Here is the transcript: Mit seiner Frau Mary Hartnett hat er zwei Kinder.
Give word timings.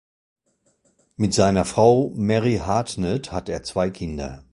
Mit 1.15 1.35
seiner 1.35 1.63
Frau 1.63 2.11
Mary 2.15 2.57
Hartnett 2.57 3.31
hat 3.31 3.49
er 3.49 3.61
zwei 3.61 3.91
Kinder. 3.91 4.43